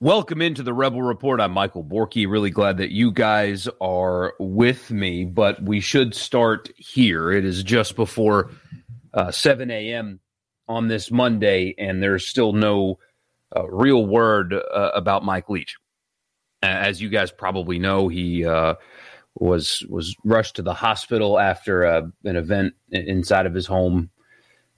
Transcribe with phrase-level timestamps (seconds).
[0.00, 1.40] Welcome into the Rebel Report.
[1.40, 2.30] I'm Michael Borky.
[2.30, 7.32] Really glad that you guys are with me, but we should start here.
[7.32, 8.52] It is just before
[9.12, 10.20] uh, 7 a.m.
[10.68, 13.00] on this Monday, and there's still no
[13.56, 15.74] uh, real word uh, about Mike Leach.
[16.62, 18.76] As you guys probably know, he uh,
[19.34, 24.10] was was rushed to the hospital after uh, an event inside of his home,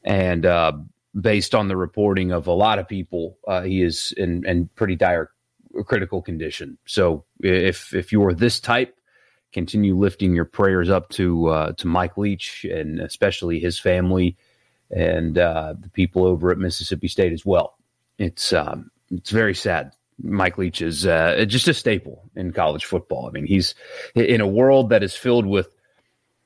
[0.02, 0.72] and uh,
[1.18, 4.96] based on the reporting of a lot of people, uh, he is in, in pretty
[4.96, 5.30] dire
[5.84, 6.78] critical condition.
[6.86, 8.96] So if if you're this type,
[9.52, 14.36] continue lifting your prayers up to uh, to Mike Leach and especially his family
[14.90, 17.76] and uh, the people over at Mississippi State as well.
[18.18, 19.92] It's um, it's very sad.
[20.22, 23.26] Mike Leach is uh, just a staple in college football.
[23.26, 23.74] I mean, he's
[24.14, 25.74] in a world that is filled with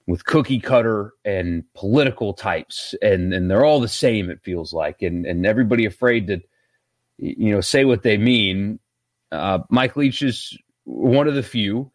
[0.07, 5.03] with cookie cutter and political types and and they're all the same it feels like.
[5.03, 6.41] And and everybody afraid to
[7.19, 8.79] you know say what they mean.
[9.33, 11.91] Uh, mike leach is one of the few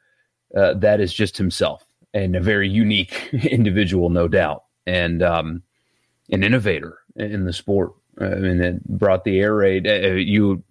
[0.57, 4.63] uh, that is just himself and a very unique individual no doubt.
[4.88, 5.61] And um,
[6.31, 7.94] an innovator in the sport.
[8.19, 10.63] I mean it brought the air raid uh, you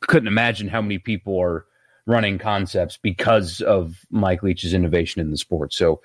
[0.00, 1.64] couldn't imagine how many people are
[2.04, 5.72] running concepts because of mike leach's innovation in the sport.
[5.72, 6.02] So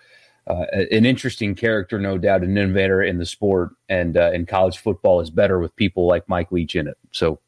[0.51, 4.77] uh, an interesting character, no doubt, an innovator in the sport, and uh, in college
[4.79, 6.97] football is better with people like Mike Leach in it.
[7.11, 7.39] So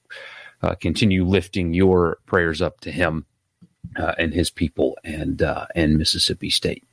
[0.61, 3.25] uh, continue lifting your prayers up to him
[3.97, 6.85] uh, and his people and uh, and Mississippi State.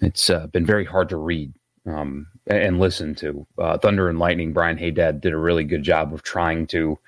[0.00, 1.52] It's uh, been very hard to read
[1.84, 3.46] um, and listen to.
[3.82, 6.98] Thunder and Lightning, Brian Haydad did a really good job of trying to.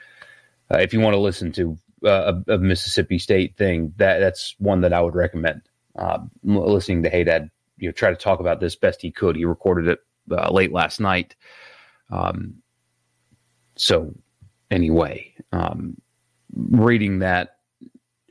[0.70, 4.92] if you want to listen to a, a, Mississippi State thing, that that's one that
[4.92, 5.62] I would recommend.
[6.42, 9.36] listening to Haydad you know try to talk about this best he could.
[9.36, 11.34] He recorded it uh, late last night.
[12.10, 12.62] Um,
[13.76, 14.14] so
[14.70, 16.00] anyway, um,
[16.54, 17.56] reading that,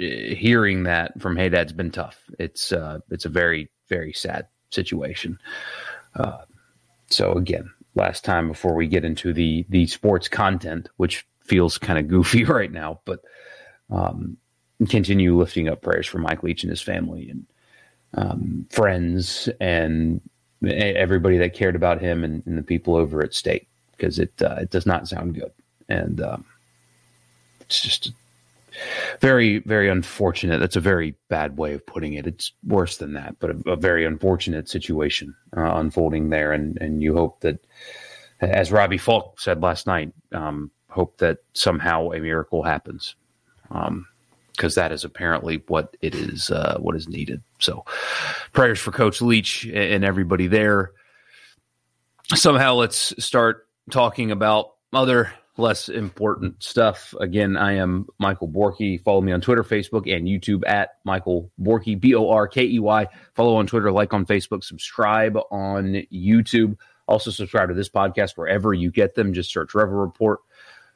[0.02, 0.06] uh,
[0.36, 2.20] hearing that from Haydad's been tough.
[2.40, 5.40] It's uh, it's a very very sad situation.
[6.16, 6.44] Uh,
[7.08, 12.00] so again, last time before we get into the the sports content, which feels kind
[12.00, 13.20] of goofy right now, but
[13.90, 14.38] um,
[14.90, 17.46] continue lifting up prayers for Mike Leach and his family and
[18.16, 20.22] um, friends and
[20.66, 24.58] everybody that cared about him and, and the people over at state because it uh,
[24.62, 25.52] it does not sound good.
[25.90, 26.46] And um,
[27.62, 28.12] it's just
[29.20, 30.60] very very unfortunate.
[30.60, 32.28] That's a very bad way of putting it.
[32.28, 36.54] It's worse than that but a, a very unfortunate situation uh, unfolding there.
[36.54, 37.66] And and you hope that
[38.42, 43.16] as robbie faulk said last night um, hope that somehow a miracle happens.
[43.72, 44.08] Um,
[44.56, 47.42] because that is apparently what it is uh, what is needed.
[47.60, 47.86] So
[48.52, 50.92] prayers for Coach Leach and everybody there.
[52.34, 57.14] Somehow let's start talking about other less important stuff.
[57.20, 59.02] Again, I am Michael Borky.
[59.02, 62.80] Follow me on Twitter, Facebook, and YouTube at Michael Borky, B O R K E
[62.80, 63.08] Y.
[63.36, 66.78] Follow on Twitter, like on Facebook, subscribe on YouTube.
[67.08, 69.34] Also, subscribe to this podcast wherever you get them.
[69.34, 70.40] Just search Rebel Report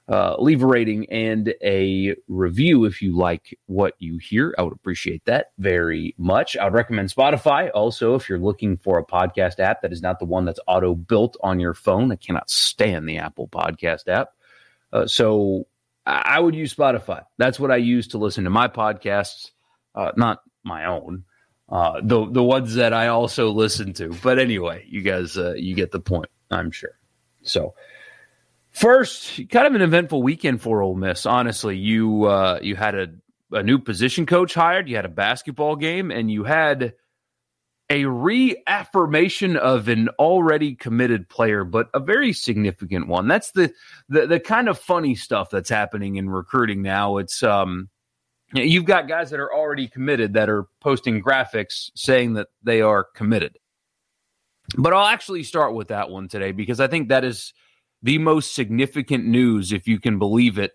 [0.10, 4.56] uh, leave a rating and a review if you like what you hear.
[4.58, 6.56] I would appreciate that very much.
[6.56, 7.70] I would recommend Spotify.
[7.74, 10.96] Also, if you're looking for a podcast app that is not the one that's auto
[10.96, 14.30] built on your phone, I cannot stand the Apple Podcast app.
[14.94, 15.68] Uh, so
[16.06, 17.24] I would use Spotify.
[17.38, 19.52] That's what I use to listen to my podcasts,
[19.94, 21.26] uh, not my own.
[21.70, 25.76] Uh, the the ones that I also listen to, but anyway, you guys, uh, you
[25.76, 26.98] get the point, I'm sure.
[27.42, 27.76] So,
[28.78, 31.26] First, kind of an eventful weekend for Ole Miss.
[31.26, 33.08] Honestly, you uh, you had a,
[33.52, 36.94] a new position coach hired, you had a basketball game, and you had
[37.90, 43.28] a reaffirmation of an already committed player, but a very significant one.
[43.28, 43.74] That's the,
[44.10, 47.18] the the kind of funny stuff that's happening in recruiting now.
[47.18, 47.90] It's um
[48.54, 53.06] you've got guys that are already committed that are posting graphics saying that they are
[53.16, 53.58] committed.
[54.78, 57.54] But I'll actually start with that one today because I think that is
[58.08, 60.72] the most significant news, if you can believe it,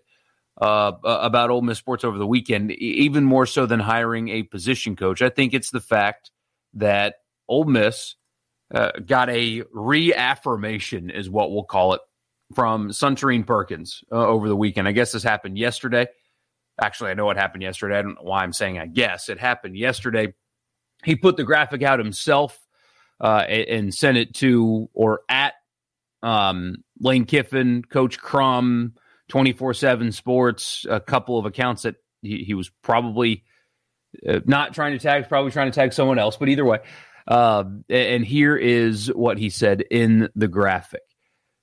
[0.61, 4.95] uh, about Ole Miss sports over the weekend, even more so than hiring a position
[4.95, 5.19] coach.
[5.23, 6.29] I think it's the fact
[6.75, 7.15] that
[7.47, 8.13] Ole Miss
[8.71, 12.01] uh, got a reaffirmation, is what we'll call it,
[12.53, 14.87] from Suntarine Perkins uh, over the weekend.
[14.87, 16.05] I guess this happened yesterday.
[16.79, 17.97] Actually, I know what happened yesterday.
[17.97, 19.27] I don't know why I'm saying I guess.
[19.27, 20.35] It happened yesterday.
[21.03, 22.59] He put the graphic out himself
[23.19, 25.53] uh, and sent it to or at
[26.23, 28.93] um, Lane Kiffin, Coach Crum,
[29.29, 33.43] 24 7 Sports, a couple of accounts that he, he was probably
[34.27, 36.79] uh, not trying to tag, probably trying to tag someone else, but either way.
[37.27, 41.03] Uh, and here is what he said in the graphic.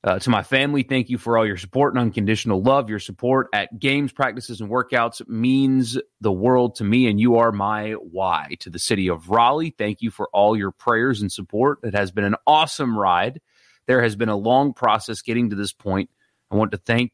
[0.03, 2.89] Uh, to my family, thank you for all your support and unconditional love.
[2.89, 7.53] Your support at games, practices, and workouts means the world to me, and you are
[7.53, 8.57] my why.
[8.61, 11.81] To the city of Raleigh, thank you for all your prayers and support.
[11.83, 13.43] It has been an awesome ride.
[13.91, 16.11] There has been a long process getting to this point.
[16.49, 17.13] I want to thank,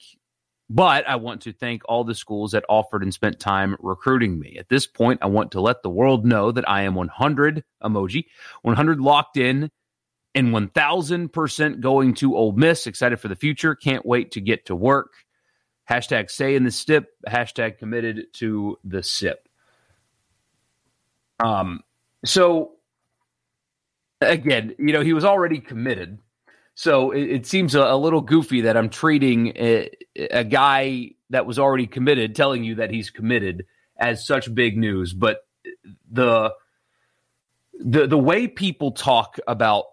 [0.69, 4.59] but I want to thank all the schools that offered and spent time recruiting me.
[4.59, 8.27] At this point, I want to let the world know that I am 100 emoji,
[8.61, 9.71] 100 locked in
[10.35, 12.87] and 1000% going to Ole Miss.
[12.87, 13.75] Excited for the future.
[13.75, 15.15] Can't wait to get to work.
[15.89, 17.07] Hashtag stay in the SIP.
[17.27, 19.49] Hashtag committed to the SIP.
[21.43, 21.81] Um,
[22.27, 22.73] so
[24.21, 26.19] again, you know, he was already committed.
[26.77, 31.47] So it, it seems a, a, little goofy that I'm treating a, a guy that
[31.47, 33.65] was already committed, telling you that he's committed
[33.97, 35.15] as such big news.
[35.15, 35.39] But
[36.13, 36.53] the
[37.81, 39.87] the the way people talk about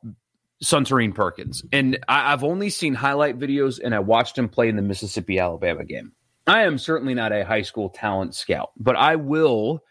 [0.61, 1.63] Suntarine Perkins.
[1.71, 5.39] And I, have only seen highlight videos and I watched him play in the Mississippi
[5.39, 6.11] Alabama game.
[6.47, 9.83] I am certainly not a high school talent scout, but I will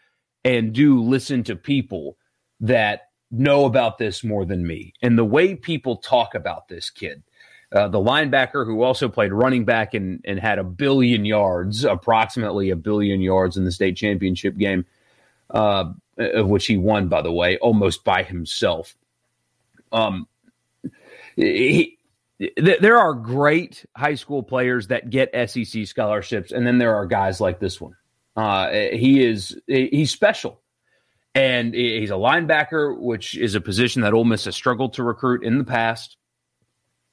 [0.43, 2.17] and do listen to people
[2.59, 4.93] that know about this more than me.
[5.01, 7.23] And the way people talk about this kid,
[7.71, 12.69] uh, the linebacker who also played running back and, and had a billion yards, approximately
[12.69, 14.85] a billion yards in the state championship game,
[15.49, 15.85] uh,
[16.17, 18.95] of which he won, by the way, almost by himself.
[19.91, 20.27] Um,
[21.35, 21.97] he,
[22.57, 27.41] there are great high school players that get SEC scholarships, and then there are guys
[27.41, 27.95] like this one.
[28.35, 30.59] Uh, he is he's special,
[31.35, 35.43] and he's a linebacker, which is a position that Ole Miss has struggled to recruit
[35.43, 36.17] in the past.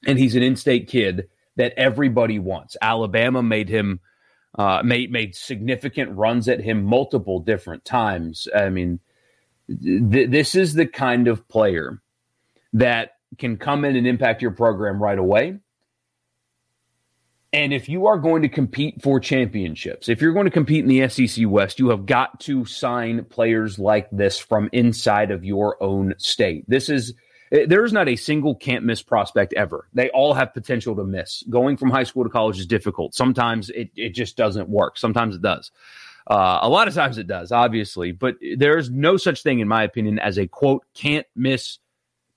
[0.05, 1.27] And he's an in-state kid
[1.57, 2.75] that everybody wants.
[2.81, 3.99] Alabama made him
[4.57, 8.47] uh, made made significant runs at him multiple different times.
[8.55, 8.99] I mean,
[9.69, 12.01] th- this is the kind of player
[12.73, 15.59] that can come in and impact your program right away.
[17.53, 20.87] And if you are going to compete for championships, if you're going to compete in
[20.87, 25.81] the SEC West, you have got to sign players like this from inside of your
[25.83, 26.63] own state.
[26.69, 27.13] This is
[27.51, 29.89] there's not a single can't miss prospect ever.
[29.93, 31.43] They all have potential to miss.
[31.49, 33.13] Going from high school to college is difficult.
[33.13, 34.97] Sometimes it, it just doesn't work.
[34.97, 35.69] Sometimes it does.
[36.27, 39.83] Uh, a lot of times it does, obviously, but there's no such thing, in my
[39.83, 41.79] opinion, as a quote can't miss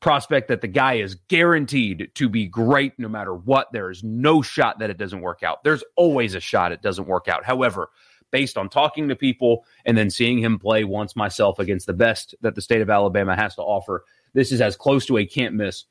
[0.04, 3.72] prospect that the guy is guaranteed to be great no matter what.
[3.72, 5.64] There is no shot that it doesn't work out.
[5.64, 7.42] There's always a shot it doesn't work out.
[7.42, 7.88] However,
[8.30, 12.34] based on talking to people and then seeing him play once myself against the best
[12.42, 14.04] that the state of Alabama has to offer,
[14.34, 15.84] this is as close to a can't miss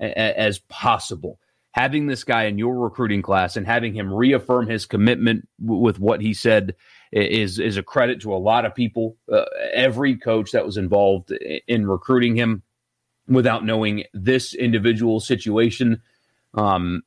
[0.00, 1.38] as possible.
[1.70, 6.20] Having this guy in your recruiting class and having him reaffirm his commitment with what
[6.20, 6.74] he said
[7.12, 9.16] is is a credit to a lot of people.
[9.32, 11.30] Uh, every coach that was involved
[11.68, 12.64] in recruiting him
[13.30, 16.02] without knowing this individual situation.
[16.54, 17.02] Um,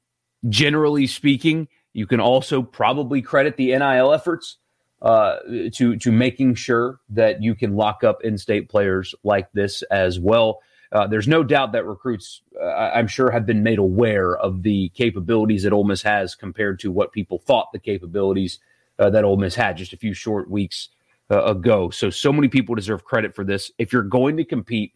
[0.50, 4.58] generally speaking, you can also probably credit the NIL efforts
[5.02, 5.38] uh,
[5.74, 10.62] to to making sure that you can lock up in-state players like this as well.
[10.94, 14.90] Uh, there's no doubt that recruits, uh, I'm sure, have been made aware of the
[14.90, 18.60] capabilities that Ole Miss has compared to what people thought the capabilities
[19.00, 20.90] uh, that Ole Miss had just a few short weeks
[21.32, 21.90] uh, ago.
[21.90, 23.72] So, so many people deserve credit for this.
[23.80, 24.94] If you're going to compete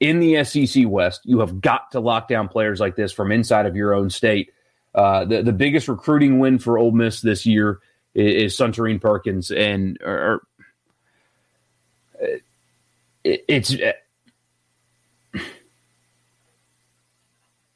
[0.00, 3.66] in the SEC West, you have got to lock down players like this from inside
[3.66, 4.52] of your own state.
[4.94, 7.80] Uh, the the biggest recruiting win for Ole Miss this year
[8.14, 10.42] is, is Suntarine Perkins, and er, er,
[12.20, 12.38] or, or
[13.24, 13.74] it, it's.
[13.74, 13.92] Uh,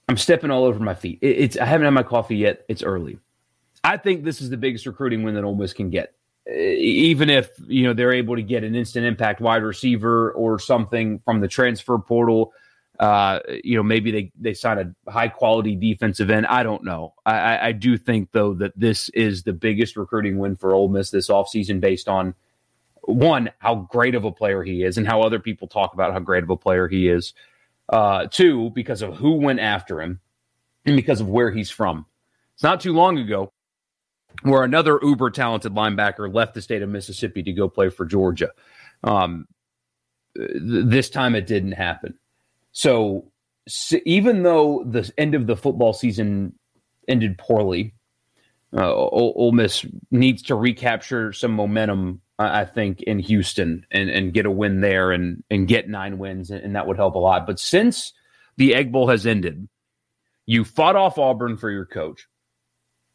[0.08, 1.18] I'm stepping all over my feet.
[1.22, 2.64] It, it's I haven't had my coffee yet.
[2.68, 3.18] It's early.
[3.84, 6.14] I think this is the biggest recruiting win that Ole Miss can get
[6.50, 11.20] even if you know they're able to get an instant impact wide receiver or something
[11.20, 12.52] from the transfer portal,
[12.98, 16.46] uh, you know maybe they they sign a high quality defensive end.
[16.46, 17.14] I don't know.
[17.24, 21.10] I, I do think though that this is the biggest recruiting win for Ole Miss
[21.10, 22.34] this offseason based on
[23.02, 26.18] one how great of a player he is and how other people talk about how
[26.18, 27.34] great of a player he is.
[27.88, 30.20] Uh, two because of who went after him
[30.86, 32.06] and because of where he's from.
[32.54, 33.52] It's not too long ago
[34.42, 38.50] where another uber talented linebacker left the state of Mississippi to go play for Georgia.
[39.04, 39.46] Um,
[40.36, 42.18] th- this time it didn't happen.
[42.72, 43.30] So,
[43.68, 46.54] so, even though the end of the football season
[47.06, 47.94] ended poorly,
[48.76, 54.32] uh, Ole, Ole Miss needs to recapture some momentum I think, in Houston and, and
[54.32, 57.18] get a win there and, and get nine wins, and, and that would help a
[57.18, 57.46] lot.
[57.46, 58.12] But since
[58.56, 59.68] the Egg Bowl has ended,
[60.46, 62.26] you fought off Auburn for your coach.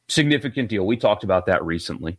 [0.10, 0.86] Significant deal.
[0.86, 2.18] We talked about that recently.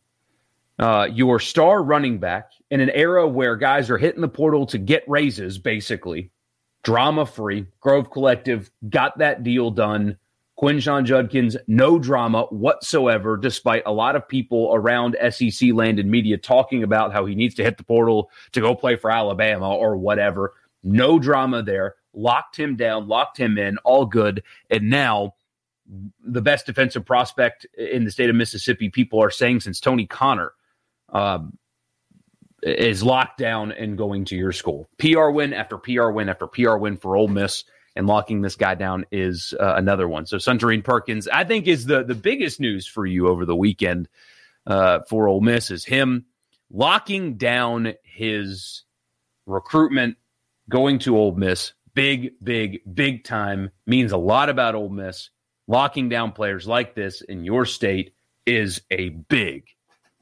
[0.79, 4.79] Uh, your star running back in an era where guys are hitting the portal to
[4.79, 6.31] get raises, basically,
[6.85, 7.67] drama free.
[7.81, 10.17] Grove Collective got that deal done.
[10.61, 16.37] Quinshon Judkins, no drama whatsoever, despite a lot of people around SEC land and media
[16.37, 19.97] talking about how he needs to hit the portal to go play for Alabama or
[19.97, 20.55] whatever.
[20.83, 21.95] No drama there.
[22.13, 24.43] Locked him down, locked him in, all good.
[24.71, 25.35] And now,
[26.25, 30.53] the best defensive prospect in the state of Mississippi, people are saying since Tony Conner
[31.13, 31.39] uh,
[32.63, 34.89] is locked down and going to your school.
[34.99, 37.65] PR win after PR win after PR win for Ole Miss,
[37.97, 40.27] and locking this guy down is uh, another one.
[40.27, 44.09] So Suntarine Perkins, I think, is the the biggest news for you over the weekend
[44.67, 46.27] uh, for Ole Miss is him
[46.71, 48.85] locking down his
[49.47, 50.17] recruitment,
[50.69, 51.73] going to Ole Miss.
[51.95, 55.31] Big, big, big time means a lot about Ole Miss.
[55.69, 58.15] Locking down players like this in your state
[58.47, 59.65] is a big,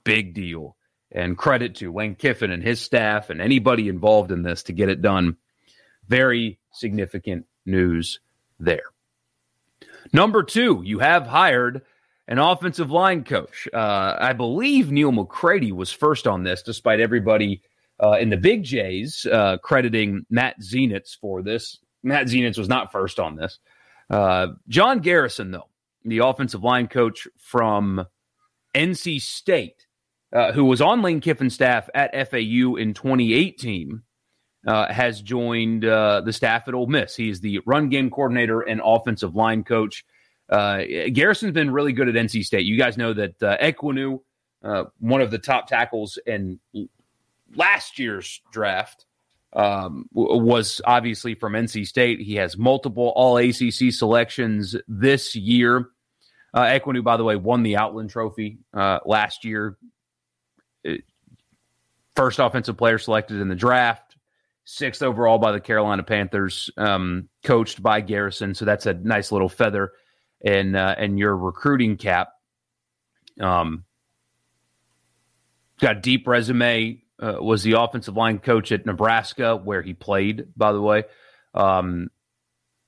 [0.03, 0.77] big deal
[1.13, 4.89] and credit to Lane Kiffin and his staff and anybody involved in this to get
[4.89, 5.37] it done.
[6.09, 8.19] Very significant news
[8.59, 8.83] there.
[10.13, 11.83] Number two, you have hired
[12.27, 13.69] an offensive line coach.
[13.73, 17.63] Uh, I believe Neal McCready was first on this, despite everybody
[18.03, 21.79] uh, in the Big Jays uh, crediting Matt Zenitz for this.
[22.03, 23.59] Matt Zenitz was not first on this.
[24.09, 25.69] Uh, John Garrison, though,
[26.05, 28.07] the offensive line coach from
[28.75, 29.87] NC State,
[30.33, 34.03] uh, who was on Lane Kiffin's staff at FAU in 2018,
[34.67, 37.15] uh, has joined uh, the staff at Ole Miss.
[37.17, 40.05] He is the run game coordinator and offensive line coach.
[40.49, 40.83] Uh,
[41.13, 42.67] Garrison's been really good at NC State.
[42.67, 44.21] You guys know that uh, Ekwonu,
[44.99, 46.61] one of the top tackles in
[47.55, 49.06] last year's draft,
[49.53, 52.21] um, was obviously from NC State.
[52.21, 55.89] He has multiple All ACC selections this year.
[56.53, 59.77] Uh, Ekwonu, by the way, won the Outland Trophy uh, last year
[62.17, 64.17] first offensive player selected in the draft,
[64.65, 68.55] sixth overall by the Carolina Panthers, um, coached by Garrison.
[68.55, 69.93] So that's a nice little feather
[70.41, 72.31] in uh, in your recruiting cap.
[73.41, 73.85] Um,
[75.79, 77.03] got a deep resume.
[77.19, 80.49] Uh, was the offensive line coach at Nebraska, where he played.
[80.55, 81.05] By the way,
[81.55, 82.11] um,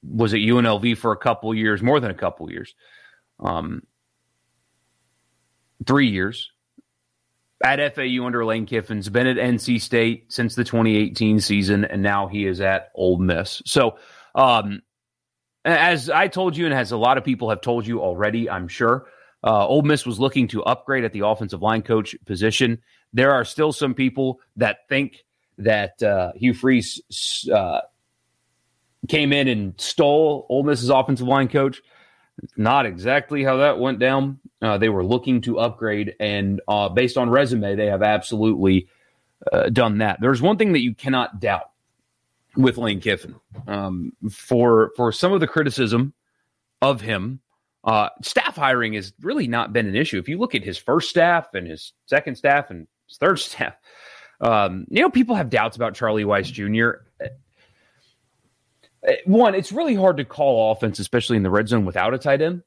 [0.02, 2.74] was at UNLV for a couple years, more than a couple years,
[3.40, 3.82] um,
[5.86, 6.50] three years
[7.62, 12.28] at FAU under Lane Kiffin's been at NC State since the 2018 season, and now
[12.28, 13.62] he is at Ole Miss.
[13.66, 13.98] So,
[14.34, 14.82] um,
[15.64, 18.68] as I told you, and as a lot of people have told you already, I'm
[18.68, 19.06] sure,
[19.44, 22.78] uh, Ole Miss was looking to upgrade at the offensive line coach position.
[23.12, 25.24] There are still some people that think
[25.58, 27.00] that uh, Hugh Freeze
[27.52, 27.80] uh,
[29.08, 31.80] came in and stole Ole Miss's offensive line coach.
[32.56, 34.38] Not exactly how that went down.
[34.62, 38.88] Uh, they were looking to upgrade, and uh, based on resume, they have absolutely
[39.52, 40.18] uh, done that.
[40.20, 41.70] There's one thing that you cannot doubt
[42.56, 46.12] with Lane Kiffin um, for for some of the criticism
[46.82, 47.40] of him.
[47.88, 50.18] Uh, staff hiring has really not been an issue.
[50.18, 53.76] If you look at his first staff and his second staff and his third staff,
[54.42, 57.00] um, you know people have doubts about Charlie Weis Jr.
[59.08, 62.18] Uh, one, it's really hard to call offense, especially in the red zone, without a
[62.18, 62.62] tight end.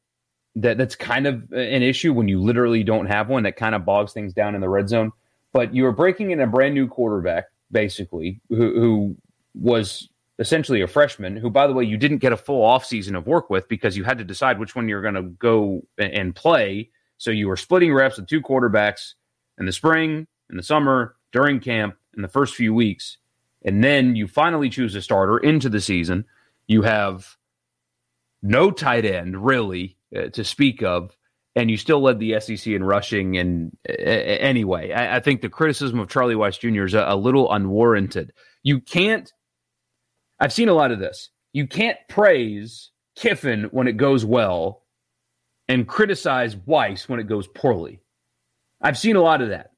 [0.55, 3.43] That that's kind of an issue when you literally don't have one.
[3.43, 5.11] That kind of bogs things down in the red zone.
[5.53, 9.17] But you are breaking in a brand new quarterback, basically, who, who
[9.53, 10.09] was
[10.41, 11.37] essentially a freshman.
[11.37, 14.03] Who, by the way, you didn't get a full offseason of work with because you
[14.03, 16.89] had to decide which one you're going to go and play.
[17.17, 19.13] So you were splitting reps with two quarterbacks
[19.57, 23.17] in the spring, in the summer, during camp, in the first few weeks
[23.63, 26.25] and then you finally choose a starter into the season.
[26.67, 27.37] You have
[28.41, 31.15] no tight end really uh, to speak of,
[31.55, 33.37] and you still led the SEC in rushing.
[33.37, 36.85] And uh, anyway, I, I, think the criticism of Charlie Weis Jr.
[36.85, 38.33] is a, a little unwarranted.
[38.63, 39.31] You can't.
[40.41, 41.29] I've seen a lot of this.
[41.53, 44.81] You can't praise Kiffin when it goes well,
[45.71, 48.01] and criticize Weis when it goes poorly.
[48.81, 49.71] I've seen a lot of that.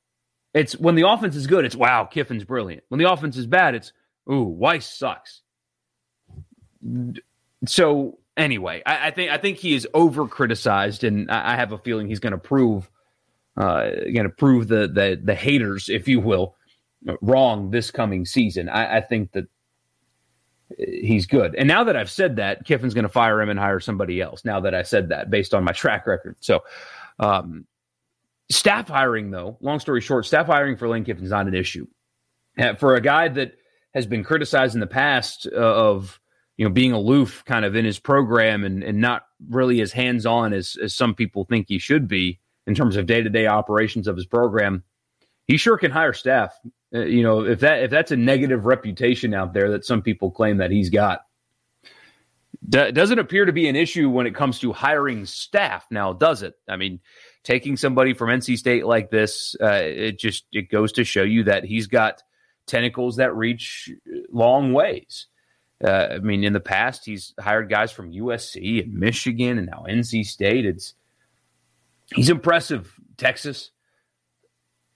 [0.54, 2.84] It's when the offense is good, it's wow, Kiffin's brilliant.
[2.90, 3.92] When the offense is bad, it's
[4.32, 5.42] ooh, Weis sucks.
[7.68, 11.74] So anyway, I, I think I think he is over criticized, and I, I, have
[11.74, 12.90] a feeling he's going to prove
[13.58, 16.56] uh, going to prove the, the the haters, if you will,
[17.22, 18.70] wrong this coming season.
[18.70, 19.46] I, I think that
[20.78, 21.56] he's good.
[21.56, 24.46] And now that I've said that, Kiffin's going to fire him and hire somebody else.
[24.46, 26.64] Now that I said that, based on my track record, so
[27.20, 27.66] um,
[28.50, 31.88] staff hiring, though, long story short, staff hiring for Lane Kiffin is not an issue.
[32.58, 33.54] Uh, for a guy that
[33.94, 36.20] has been criticized in the past uh, of
[36.58, 40.26] you know being aloof kind of in his program and, and not really as hands
[40.26, 43.48] on as, as some people think he should be in terms of day to day
[43.48, 44.84] operations of his program,
[45.48, 46.58] he sure can hire staff.
[46.94, 50.30] Uh, you know, if that if that's a negative reputation out there that some people
[50.30, 51.22] claim that he's got,
[52.68, 55.86] D- doesn't appear to be an issue when it comes to hiring staff.
[55.90, 56.54] Now, does it?
[56.68, 57.00] I mean,
[57.44, 61.44] taking somebody from NC State like this, uh, it just it goes to show you
[61.46, 62.24] that he's got
[62.66, 63.92] tentacles that reach
[64.32, 65.28] long ways.
[65.84, 69.86] Uh, I mean, in the past, he's hired guys from USC and Michigan, and now
[69.90, 70.66] NC State.
[70.66, 70.94] It's
[72.14, 72.94] he's impressive.
[73.18, 73.72] Texas,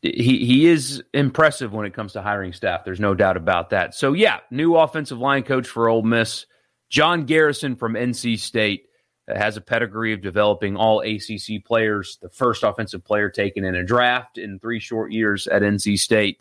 [0.02, 2.86] he he is impressive when it comes to hiring staff.
[2.86, 3.96] There's no doubt about that.
[3.96, 6.46] So yeah, new offensive line coach for Ole Miss.
[6.90, 8.86] John Garrison from NC State
[9.28, 13.84] has a pedigree of developing all ACC players, the first offensive player taken in a
[13.84, 16.40] draft in three short years at NC State,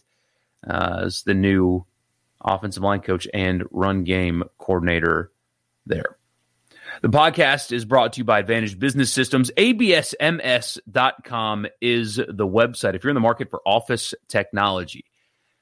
[0.69, 1.85] uh, the new
[2.43, 5.33] offensive line coach and run game coordinator
[5.85, 6.17] there.
[7.03, 9.51] The podcast is brought to you by Advantage Business Systems.
[9.59, 10.07] ABSMS.com
[11.83, 12.95] is the website.
[12.95, 15.05] If you're in the market for office technology,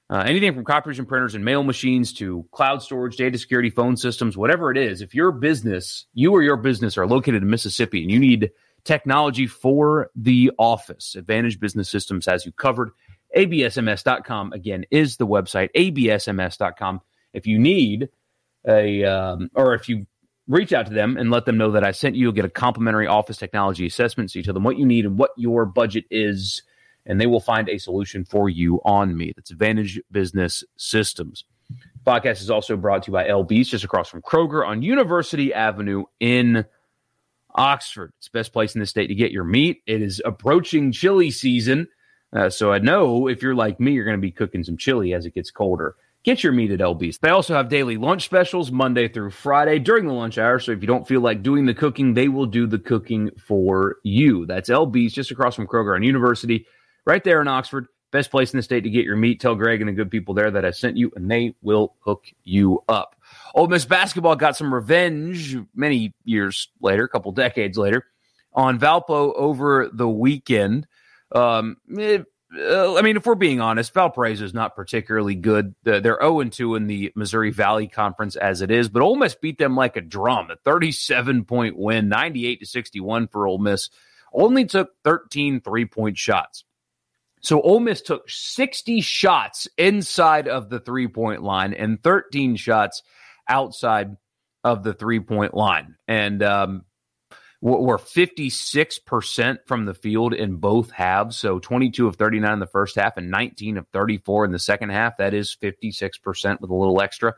[0.09, 3.97] uh, anything from copiers and printers and mail machines to cloud storage, data security, phone
[3.97, 8.03] systems, whatever it is, if your business, you or your business are located in Mississippi
[8.03, 8.53] and you need
[8.85, 12.91] technology for the office, Advantage Business Systems has you covered.
[13.37, 17.00] ABSMS.com, again, is the website, ABSMS.com.
[17.33, 18.11] If you need
[18.69, 20.07] a, um, or if you
[20.46, 23.06] reach out to them and let them know that I sent you, get a complimentary
[23.06, 24.30] office technology assessment.
[24.30, 26.62] So you tell them what you need and what your budget is
[27.06, 29.32] and they will find a solution for you on me.
[29.34, 31.44] That's Advantage Business Systems.
[32.06, 36.04] Podcast is also brought to you by LB's just across from Kroger on University Avenue
[36.20, 36.64] in
[37.54, 38.12] Oxford.
[38.18, 39.82] It's the best place in the state to get your meat.
[39.86, 41.88] It is approaching chili season.
[42.32, 45.14] Uh, so I know if you're like me, you're going to be cooking some chili
[45.14, 45.94] as it gets colder.
[46.25, 47.19] Get your meat at LB's.
[47.19, 50.59] They also have daily lunch specials Monday through Friday during the lunch hour.
[50.59, 53.96] So if you don't feel like doing the cooking, they will do the cooking for
[54.05, 54.46] you.
[54.46, 56.66] That's LB's just across from Kroger on University
[57.05, 57.88] right there in Oxford.
[58.11, 59.38] Best place in the state to get your meat.
[59.38, 62.25] Tell Greg and the good people there that I sent you, and they will hook
[62.42, 63.16] you up.
[63.55, 68.07] Ole Miss basketball got some revenge many years later, a couple decades later,
[68.55, 70.87] on Valpo over the weekend.
[71.35, 72.25] Um, it,
[72.59, 75.75] uh, I mean, if we're being honest, Valparaiso is not particularly good.
[75.83, 79.59] They're 0 2 in the Missouri Valley Conference as it is, but Ole Miss beat
[79.59, 80.51] them like a drum.
[80.51, 83.90] A 37 point win, 98 to 61 for Ole Miss.
[84.33, 86.64] Only took 13 three point shots.
[87.40, 93.03] So Ole Miss took 60 shots inside of the three point line and 13 shots
[93.49, 94.17] outside
[94.64, 95.97] of the three point line.
[96.09, 96.85] And um,
[97.64, 101.38] we're 56% from the field in both halves.
[101.38, 104.90] So 22 of 39 in the first half and 19 of 34 in the second
[104.90, 105.16] half.
[105.16, 107.35] That is 56% with a little extra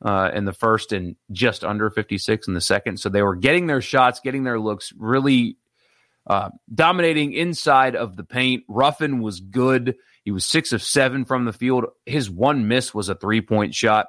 [0.00, 3.00] uh, in the first and just under 56 in the second.
[3.00, 5.56] So they were getting their shots, getting their looks, really
[6.28, 8.62] uh, dominating inside of the paint.
[8.68, 9.96] Ruffin was good.
[10.22, 11.86] He was six of seven from the field.
[12.06, 14.06] His one miss was a three point shot.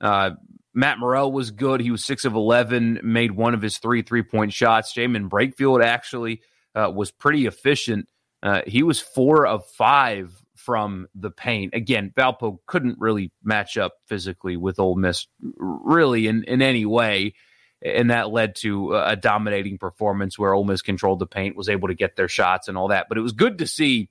[0.00, 0.30] Uh,
[0.78, 1.80] Matt Murrell was good.
[1.80, 4.94] He was six of 11, made one of his three three point shots.
[4.94, 6.40] Jaemyn Brakefield actually
[6.74, 8.08] uh, was pretty efficient.
[8.42, 11.74] Uh, he was four of five from the paint.
[11.74, 17.34] Again, Valpo couldn't really match up physically with Ole Miss, really, in, in any way
[17.82, 21.88] and that led to a dominating performance where Ole Miss controlled the paint, was able
[21.88, 23.06] to get their shots and all that.
[23.08, 24.10] But it was good to see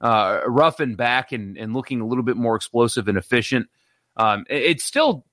[0.00, 3.68] uh, Ruffin back and, and looking a little bit more explosive and efficient.
[4.16, 5.24] Um, it, it's still,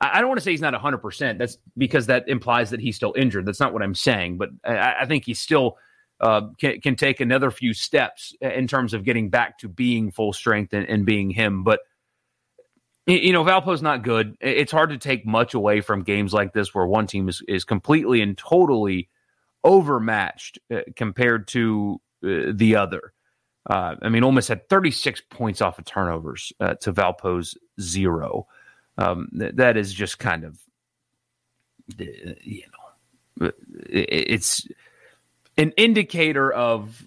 [0.00, 1.38] I don't want to say he's not 100%.
[1.38, 3.44] That's because that implies that he's still injured.
[3.44, 4.38] That's not what I'm saying.
[4.38, 5.76] But I, I think he still
[6.20, 10.32] uh, can, can, take another few steps in terms of getting back to being full
[10.32, 11.64] strength and, and being him.
[11.64, 11.80] But
[13.06, 14.36] you know, Valpo's not good.
[14.40, 17.64] It's hard to take much away from games like this where one team is, is
[17.64, 19.08] completely and totally
[19.64, 23.12] overmatched uh, compared to uh, the other.
[23.68, 28.46] Uh, I mean, almost had 36 points off of turnovers to Valpo's zero.
[29.00, 30.58] Um, th- that is just kind of,
[31.98, 32.04] uh,
[32.42, 32.62] you
[33.40, 33.50] know, uh,
[33.88, 34.66] it's
[35.56, 37.06] an indicator of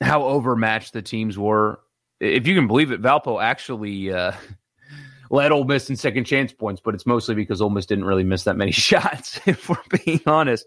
[0.00, 1.80] how overmatched the teams were.
[2.20, 4.10] If you can believe it, Valpo actually
[5.30, 8.24] led Ole Miss in second chance points, but it's mostly because Ole Miss didn't really
[8.24, 10.66] miss that many shots, if we're being honest.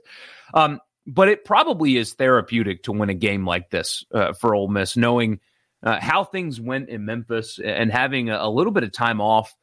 [0.54, 4.68] Um, but it probably is therapeutic to win a game like this uh, for Ole
[4.68, 5.40] Miss, knowing
[5.84, 9.56] uh, how things went in Memphis and having a, a little bit of time off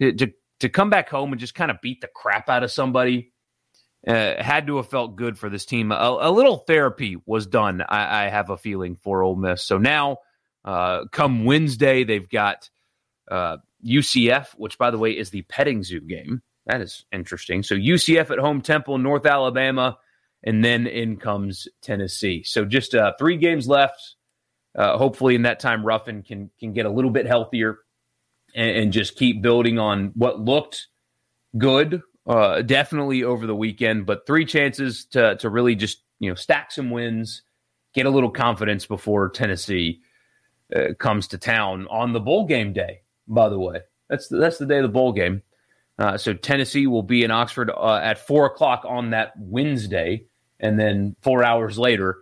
[0.00, 3.32] to, to, come back home and just kind of beat the crap out of somebody.
[4.06, 5.90] uh, had to have felt good for this team.
[5.90, 9.62] A, a little therapy was done, I, I, have a feeling, for Ole Miss.
[9.62, 10.18] So now,
[10.64, 12.70] uh, come Wednesday, they've got
[13.30, 16.42] uh, UCF, which, by the way, is the petting zoo game.
[16.66, 17.62] That is interesting.
[17.62, 19.98] So UCF at home, Temple, North Alabama,
[20.42, 22.42] and then in comes Tennessee.
[22.44, 24.16] So just uh, three games left.
[24.76, 27.78] Uh, hopefully, in that time, Ruffin can can get a little bit healthier
[28.56, 30.88] and, and just keep building on what looked
[31.56, 36.34] good uh, definitely over the weekend, but three chances to to really just you know
[36.34, 37.42] stack some wins,
[37.94, 40.00] get a little confidence before Tennessee
[40.74, 43.02] uh, comes to town on the bowl game day.
[43.28, 45.42] By the way, that's the, that's the day of the bowl game.
[45.98, 50.24] Uh, so Tennessee will be in Oxford uh, at four o'clock on that Wednesday,
[50.58, 52.18] and then four hours later,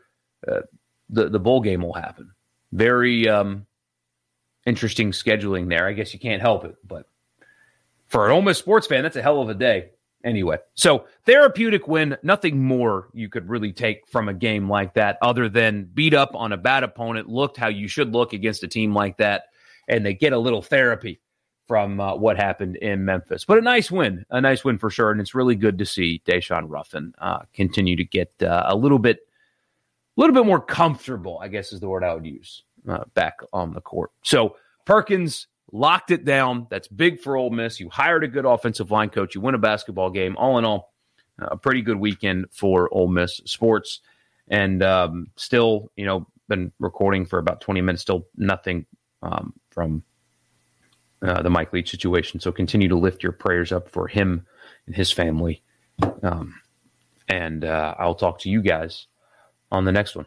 [0.47, 0.61] uh,
[1.09, 2.31] the the bowl game will happen.
[2.73, 3.67] Very um,
[4.67, 5.87] interesting scheduling there.
[5.87, 7.07] I guess you can't help it, but
[8.07, 9.91] for an Ole Miss sports fan, that's a hell of a day.
[10.25, 15.19] Anyway, so therapeutic win, nothing more you could really take from a game like that
[15.21, 18.69] other than beat up on a bad opponent, looked how you should look against a
[18.69, 19.45] team like that,
[19.87, 21.21] and they get a little therapy
[21.67, 23.45] from uh, what happened in Memphis.
[23.45, 25.11] But a nice win, a nice win for sure.
[25.11, 28.99] And it's really good to see Daeshun Ruffin uh, continue to get uh, a little
[28.99, 29.19] bit,
[30.17, 33.39] a little bit more comfortable, I guess is the word I would use, uh, back
[33.53, 34.11] on the court.
[34.23, 36.67] So Perkins locked it down.
[36.71, 37.81] That's big for Ole Miss.
[37.81, 39.35] You hired a good offensive line coach.
[39.35, 40.37] You win a basketball game.
[40.37, 40.93] All in all,
[41.39, 44.01] a pretty good weekend for Ole Miss sports.
[44.49, 48.03] And um, still, you know, been recording for about 20 minutes.
[48.03, 48.87] Still nothing
[49.23, 50.03] um, from
[51.23, 52.41] uh, the Mike Leach situation.
[52.41, 54.47] So continue to lift your prayers up for him
[54.87, 55.63] and his family.
[56.23, 56.55] Um,
[57.29, 59.07] and uh, I'll talk to you guys
[59.73, 60.27] on the next one.